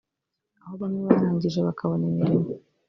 [0.63, 2.49] aho bamwe barangije bakabona imirimo